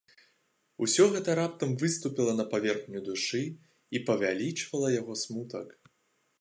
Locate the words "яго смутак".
5.01-5.67